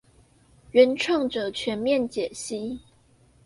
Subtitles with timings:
[0.71, 2.79] 原創者全面解析